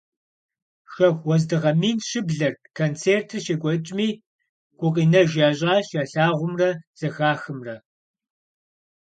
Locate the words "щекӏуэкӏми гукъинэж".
3.45-5.29